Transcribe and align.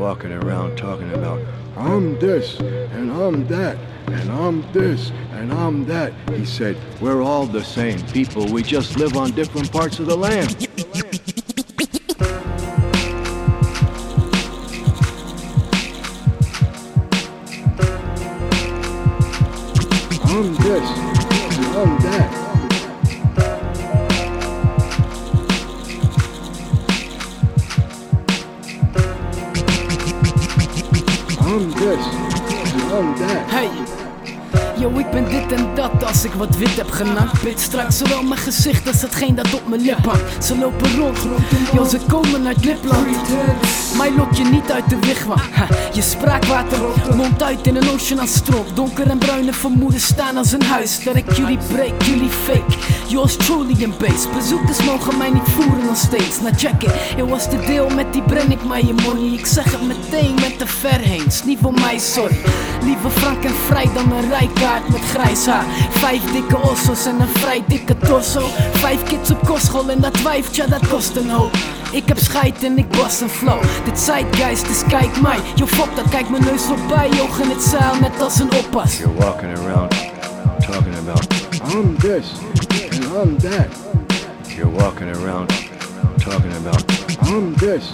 walking 0.00 0.32
around 0.32 0.78
talking 0.78 1.12
about, 1.12 1.38
I'm 1.76 2.18
this 2.18 2.58
and 2.58 3.12
I'm 3.12 3.46
that 3.48 3.76
and 4.06 4.32
I'm 4.32 4.72
this 4.72 5.10
and 5.32 5.52
I'm 5.52 5.84
that. 5.84 6.14
He 6.30 6.46
said, 6.46 6.78
We're 7.02 7.20
all 7.20 7.44
the 7.44 7.62
same 7.62 8.00
people. 8.06 8.46
We 8.46 8.62
just 8.62 8.96
live 8.96 9.18
on 9.18 9.32
different 9.32 9.70
parts 9.70 9.98
of 9.98 10.06
the 10.06 10.16
land. 10.16 10.56
I'm 20.24 20.54
this 20.54 21.09
I'm 31.52 31.68
this 31.72 32.06
I'm 32.92 33.16
that. 33.18 33.50
Hey, 33.50 33.99
yo, 34.80 34.98
ik 34.98 35.10
ben 35.10 35.28
dit 35.28 35.52
en 35.52 35.74
dat 35.74 36.04
als 36.04 36.24
ik 36.24 36.32
wat 36.32 36.56
wit 36.56 36.76
heb 36.76 36.90
genakt. 36.90 37.42
Bit 37.42 37.60
straks 37.60 37.98
zowel 37.98 38.22
mijn 38.22 38.40
gezicht 38.40 38.86
als 38.86 39.02
hetgeen 39.02 39.34
dat 39.34 39.54
op 39.54 39.68
mijn 39.68 39.80
lip 39.80 40.04
hangt. 40.04 40.44
Ze 40.44 40.58
lopen 40.58 40.96
rond, 40.96 41.18
yo, 41.74 41.84
ze 41.84 41.98
komen 42.08 42.46
uit 42.46 42.64
Lipland. 42.64 43.06
Mij 43.96 44.12
lok 44.16 44.32
je 44.32 44.44
niet 44.44 44.72
uit 44.72 44.90
de 44.90 44.98
wigwam. 44.98 45.40
Je 45.92 46.02
spraakwater 46.02 46.78
mond 47.14 47.42
uit 47.42 47.66
in 47.66 47.76
een 47.76 47.90
ocean 47.90 48.20
als 48.20 48.34
strop. 48.34 48.66
Donker 48.74 49.10
en 49.10 49.18
bruine 49.18 49.52
vermoeden 49.52 50.00
staan 50.00 50.36
als 50.36 50.52
een 50.52 50.62
huis. 50.62 50.92
Sterk 50.92 51.32
jullie 51.32 51.58
break, 51.72 52.02
jullie 52.02 52.30
fake. 52.30 52.76
Yours 53.08 53.36
truly 53.36 53.74
in 53.78 53.94
base. 53.98 54.28
Bezoekers 54.34 54.84
mogen 54.84 55.18
mij 55.18 55.30
niet 55.30 55.48
voeren 55.48 55.86
nog 55.86 55.96
steeds. 55.96 56.40
Nou 56.40 56.54
check 56.54 56.82
it, 56.82 56.92
yo, 57.16 57.26
was 57.26 57.50
de 57.50 57.60
deel 57.66 57.88
met 57.88 58.12
die 58.12 58.22
breng 58.22 58.52
ik 58.52 58.64
mij 58.64 58.82
je 58.82 58.94
money. 59.06 59.32
Ik 59.38 59.46
zeg 59.46 59.72
het 59.72 59.86
meteen 59.86 60.34
met 60.34 60.58
de 60.58 60.66
ver 60.66 61.00
heen. 61.00 61.26
Is 61.26 61.44
niet 61.44 61.58
voor 61.62 61.74
mij, 61.74 61.98
sorry. 61.98 62.36
Liever 62.84 63.10
frank 63.10 63.44
en 63.44 63.54
vrij 63.66 63.90
dan 63.94 64.12
een 64.12 64.28
rijkaart 64.28 64.69
met 64.70 65.00
grijs 65.00 65.46
haar. 65.46 65.64
Vijf 65.90 66.32
dikke 66.32 66.56
ossos 66.56 67.06
en 67.06 67.20
een 67.20 67.28
vrij 67.28 67.64
dikke 67.66 67.96
torso. 67.98 68.40
Vijf 68.72 69.02
kids 69.02 69.30
op 69.30 69.44
kostschool 69.44 69.90
en 69.90 70.00
dat 70.00 70.22
wijft, 70.22 70.56
ja 70.56 70.66
dat 70.66 70.88
kost 70.88 71.16
een 71.16 71.30
hoop. 71.30 71.56
Ik 71.92 72.08
heb 72.08 72.18
scheid 72.18 72.64
en 72.64 72.78
ik 72.78 72.94
was 72.94 73.20
een 73.20 73.28
flow. 73.28 73.62
Dit 73.84 73.98
zeitgeist, 73.98 74.66
dus 74.66 74.82
kijk 74.88 75.20
mij. 75.20 75.38
Yo, 75.54 75.66
fuck 75.66 75.96
dat, 75.96 76.08
kijk 76.08 76.28
mijn 76.28 76.44
neus 76.44 76.62
voorbij. 76.62 77.10
Oog 77.20 77.38
in 77.40 77.50
het 77.50 77.62
zeil, 77.62 77.94
net 78.00 78.22
als 78.22 78.38
een 78.38 78.52
oppas. 78.52 78.98
You're 78.98 79.18
walking 79.18 79.58
around 79.58 79.94
talking 80.60 80.94
about, 80.98 81.26
I'm 81.74 81.96
this 81.98 82.26
and 82.92 83.04
I'm 83.04 83.38
that. 83.38 83.68
You're 84.56 84.72
walking 84.82 85.16
around 85.16 85.52
talking 86.24 86.52
about, 86.56 86.84
I'm 87.22 87.54
this 87.56 87.84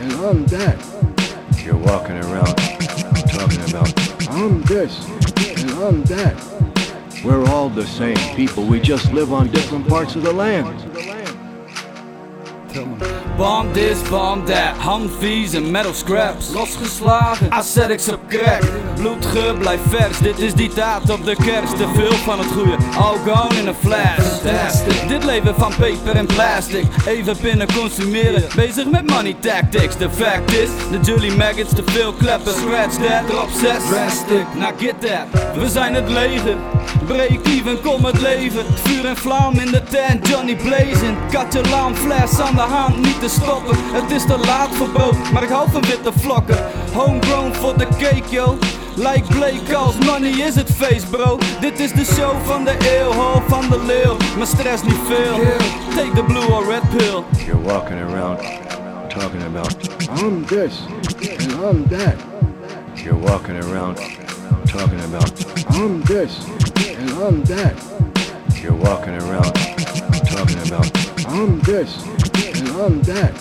and 0.00 0.12
I'm 0.12 0.46
that. 0.46 0.76
You're 1.64 1.82
walking 1.84 2.24
around 2.24 2.79
talking 3.30 3.68
about, 3.68 4.28
I'm 4.30 4.62
this 4.62 5.06
and 5.62 5.70
I'm 5.72 6.02
that. 6.04 6.36
We're 7.24 7.44
all 7.46 7.68
the 7.68 7.86
same 7.86 8.16
people. 8.34 8.64
We 8.64 8.80
just 8.80 9.12
live 9.12 9.32
on 9.32 9.50
different 9.50 9.88
parts 9.88 10.16
of 10.16 10.22
the 10.22 10.32
land. 10.32 10.80
Bomb 13.40 13.72
this, 13.72 14.02
bomb 14.10 14.44
that, 14.44 14.76
handvies 14.76 15.54
en 15.54 15.70
metal 15.70 15.94
scraps. 15.94 16.52
Losgeslagen, 16.52 17.50
ascetics 17.50 18.08
op 18.08 18.20
crack. 18.28 18.62
Bloedgeur 18.96 19.54
blijft 19.54 19.82
vers, 19.88 20.18
dit 20.18 20.38
is 20.38 20.54
die 20.54 20.68
taart 20.68 21.10
op 21.10 21.24
de 21.24 21.36
kerst. 21.36 21.76
Te 21.76 21.88
veel 21.94 22.12
van 22.12 22.38
het 22.38 22.48
goede, 22.48 22.76
all 22.98 23.16
gone 23.16 23.54
in 23.60 23.68
a 23.68 23.74
flash. 23.74 24.40
Fantastic. 24.42 25.08
Dit 25.08 25.24
leven 25.24 25.54
van 25.54 25.72
paper 25.78 26.16
en 26.16 26.26
plastic. 26.26 26.84
Even 27.06 27.36
binnen 27.42 27.72
consumeren, 27.72 28.44
bezig 28.56 28.90
met 28.90 29.10
money 29.10 29.36
tactics. 29.40 29.96
The 29.96 30.10
fact 30.10 30.52
is, 30.52 30.70
de 30.90 30.98
jullie 31.02 31.36
maggots 31.36 31.74
te 31.74 31.82
veel 31.84 32.12
kleppen 32.12 32.52
Scratch 32.52 32.94
that, 32.94 33.26
drop 33.26 33.48
6, 33.50 33.88
drastic, 33.88 34.46
now 34.54 34.78
get 34.78 35.00
that. 35.00 35.54
We 35.54 35.68
zijn 35.68 35.94
het 35.94 36.08
leger, 36.08 36.56
break 37.10 37.46
even, 37.46 37.80
kom 37.80 38.04
het 38.04 38.20
leven. 38.20 38.64
Vuur 38.74 39.04
en 39.04 39.16
vlam 39.16 39.54
in 39.54 39.70
de 39.70 39.82
tent, 39.82 40.28
Johnny 40.28 40.56
blazing. 40.56 41.16
Katelaan, 41.30 41.96
fles 41.96 42.40
aan 42.40 42.54
de 42.54 42.60
hand, 42.60 42.96
niet 42.96 43.20
te 43.20 43.28
stoppen. 43.28 43.76
Het 43.92 44.10
is 44.10 44.26
te 44.26 44.38
laat 44.38 44.74
voor 44.74 44.88
brood, 44.88 45.32
maar 45.32 45.42
ik 45.42 45.48
hou 45.48 45.70
van 45.70 45.80
witte 45.80 46.12
vlokken. 46.12 46.58
Homegrown 46.92 47.52
voor 47.52 47.78
de 47.78 47.86
cake 47.86 48.22
yo. 48.28 48.58
Like 48.94 49.22
Blake 49.28 49.76
als 49.76 49.94
money 49.98 50.30
is 50.30 50.54
het 50.54 50.70
feest 50.70 51.10
bro. 51.10 51.38
Dit 51.60 51.80
is 51.80 51.92
de 51.92 52.04
show 52.04 52.32
van 52.44 52.64
de 52.64 52.76
eeuw, 52.98 53.12
hol 53.12 53.42
van 53.48 53.68
de 53.70 53.84
leeuw. 53.86 54.16
Maar 54.38 54.46
stress 54.46 54.82
niet 54.82 55.00
veel, 55.06 55.38
take 55.94 56.12
the 56.14 56.22
blue 56.22 56.52
or 56.52 56.64
red 56.66 56.82
pill. 56.96 57.22
You're 57.46 57.62
walking 57.62 58.00
around 58.10 58.38
talking 59.08 59.42
about, 59.42 59.74
I'm 60.22 60.44
this 60.44 60.80
and 61.38 61.52
I'm 61.52 61.98
that. 61.98 62.14
You're 62.94 63.20
walking 63.20 63.62
around 63.62 63.98
talking 64.64 65.00
about, 65.04 65.32
I'm 65.74 66.02
this 66.02 66.59
and 67.00 67.10
I'm 67.10 67.42
that. 67.44 67.74
You're 68.62 68.74
walking 68.74 69.14
around 69.14 69.54
talking 70.26 70.60
about, 70.66 70.86
I'm 71.26 71.60
this 71.60 72.04
and 72.58 72.68
I'm 72.68 73.02
that. 73.02 73.32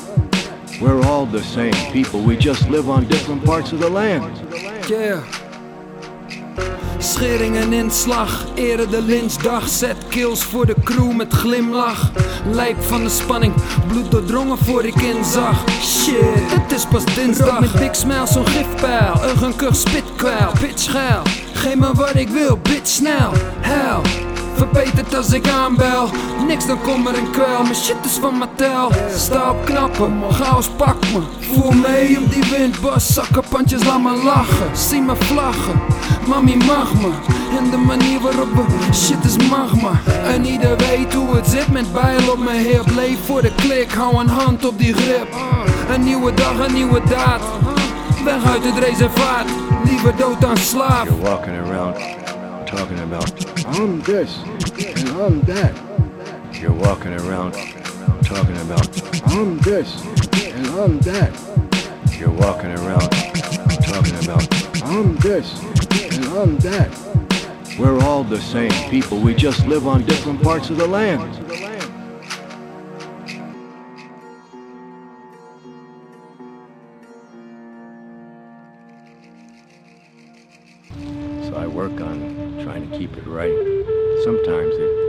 We're 0.81 1.01
all 1.01 1.25
the 1.25 1.43
same 1.43 1.73
people. 1.91 2.21
We 2.21 2.37
just 2.37 2.69
live 2.69 2.89
on 2.89 3.05
different 3.07 3.43
parts 3.43 3.73
of 3.73 3.79
the 3.79 3.89
land. 3.89 4.31
Yeah. 4.87 5.23
Schering 6.99 7.57
en 7.57 7.73
inslag, 7.73 8.45
ere 8.55 8.87
de 8.87 9.01
lynchdag. 9.01 9.67
Zet 9.67 9.97
kills 10.09 10.43
voor 10.43 10.65
de 10.65 10.75
crew 10.83 11.15
met 11.15 11.33
glimlach. 11.33 12.11
Lijk 12.45 12.81
van 12.81 13.03
de 13.03 13.09
spanning, 13.09 13.53
bloed 13.87 14.11
doordrongen 14.11 14.57
voor 14.57 14.85
ik 14.85 15.01
inzag. 15.01 15.63
Shit, 15.81 16.51
het 16.51 16.71
is 16.71 16.85
pas 16.85 17.05
dinsdag. 17.05 17.59
Met 17.59 17.71
big 17.71 17.95
smile, 17.95 18.27
zo'n 18.27 18.47
gifpijl. 18.47 19.13
Uggenkuch, 19.23 19.75
spitkwijl, 19.75 20.51
pitch 20.59 20.91
geil. 20.91 21.38
Geef 21.59 21.75
me 21.75 21.93
wat 21.93 22.15
ik 22.15 22.29
wil, 22.29 22.59
bitch 22.61 22.87
snel. 22.87 23.31
Hell. 23.59 24.01
Verbeterd 24.55 25.15
als 25.15 25.33
ik 25.33 25.47
aanbel. 25.47 26.09
Niks 26.47 26.67
dan 26.67 26.81
kom 26.81 27.07
er 27.07 27.17
een 27.17 27.31
kwel. 27.31 27.61
Mijn 27.63 27.75
shit 27.75 28.05
is 28.05 28.17
van 28.21 28.33
Mattel 28.37 28.91
Sta 29.15 29.49
op 29.49 29.65
knappen, 29.65 30.21
chaos 30.31 30.69
pak 30.69 30.95
me 31.13 31.21
Voel 31.39 31.71
mee 31.71 32.17
op 32.17 32.31
die 32.31 32.43
windbas 32.49 33.13
Zakkenpandjes 33.13 33.85
laat 33.85 34.01
me 34.01 34.21
lachen. 34.23 34.77
Zie 34.77 35.01
me 35.01 35.15
vlaggen 35.15 35.81
Mami 36.27 36.55
mag 36.55 36.93
me. 36.93 37.11
En 37.57 37.69
de 37.69 37.77
manier 37.77 38.19
waarop 38.19 38.53
we 38.53 38.93
Shit 38.93 39.23
is 39.23 39.47
magma. 39.49 40.01
En 40.23 40.45
ieder 40.45 40.77
weet 40.77 41.13
hoe 41.13 41.35
het 41.35 41.47
zit 41.47 41.71
Met 41.71 41.93
bijl 41.93 42.31
op 42.31 42.39
mijn 42.43 42.65
hip. 42.65 42.85
Leef 42.95 43.25
voor 43.25 43.41
de 43.41 43.51
klik 43.55 43.91
Hou 43.91 44.19
een 44.19 44.29
hand 44.29 44.65
op 44.65 44.77
die 44.77 44.93
grip 44.93 45.35
Een 45.93 46.03
nieuwe 46.03 46.33
dag, 46.33 46.67
een 46.67 46.73
nieuwe 46.73 47.01
daad. 47.09 47.41
Weg 48.23 48.51
uit 48.51 48.63
het 48.63 48.83
reservaat 48.83 49.68
Liever 49.85 50.11
dood 50.17 50.39
dan 50.41 50.57
slaaf 50.57 51.05
You're 51.05 51.23
walking 51.23 51.55
around 51.55 51.95
talking 52.65 52.99
about, 52.99 53.29
I'm 53.65 54.01
this 54.01 54.37
and 54.97 55.09
I'm 55.09 55.41
that. 55.41 55.73
You're 56.53 56.73
walking 56.73 57.13
around 57.13 57.53
talking 58.23 58.57
about, 58.57 58.87
I'm 59.31 59.57
this 59.59 60.03
and 60.45 60.67
I'm 60.67 60.99
that. 60.99 61.33
You're 62.17 62.29
walking 62.29 62.71
around 62.71 63.09
talking 63.81 64.15
about, 64.23 64.45
I'm 64.83 65.15
this 65.17 65.61
and 66.15 66.25
I'm 66.25 66.57
that. 66.59 66.91
We're 67.79 67.99
all 68.03 68.23
the 68.23 68.41
same 68.41 68.71
people. 68.89 69.19
We 69.19 69.33
just 69.33 69.65
live 69.65 69.87
on 69.87 70.03
different 70.05 70.43
parts 70.43 70.69
of 70.69 70.77
the 70.77 70.87
land. 70.87 71.78
I 81.59 81.67
work 81.67 81.99
on 81.99 82.59
trying 82.63 82.89
to 82.89 82.97
keep 82.97 83.15
it 83.17 83.27
right. 83.27 83.53
Sometimes 84.23 84.73
it. 84.75 84.99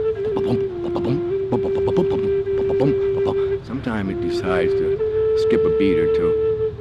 Sometimes 3.65 4.11
it 4.11 4.21
decides 4.21 4.73
to 4.73 5.37
skip 5.43 5.63
a 5.63 5.69
beat 5.79 5.97
or 5.97 6.13
two. 6.13 6.75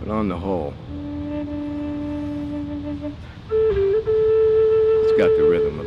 But 0.00 0.08
on 0.08 0.28
the 0.28 0.36
whole, 0.36 0.74
it's 5.02 5.12
got 5.16 5.30
the 5.36 5.44
rhythm. 5.48 5.81